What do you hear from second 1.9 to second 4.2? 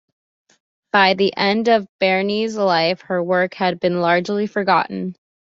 Barney's life her work had been